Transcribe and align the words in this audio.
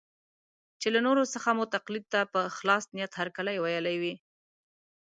چې 0.81 0.87
له 0.95 0.99
نورو 1.07 1.23
څخه 1.33 1.49
مو 1.57 1.65
تقلید 1.75 2.05
ته 2.13 2.19
په 2.33 2.41
خلاص 2.57 2.83
نیت 2.95 3.11
هرکلی 3.19 3.57
ویلی 3.59 3.95
وي. 4.01 4.13